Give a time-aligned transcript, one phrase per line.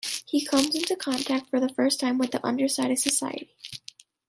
[0.25, 3.53] He comes into contact for the first time with the underside of society.